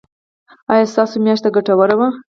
ایا 0.71 0.85
ستاسو 0.93 1.15
میاشت 1.23 1.45
ګټوره 1.55 1.95
وه؟ 1.99 2.07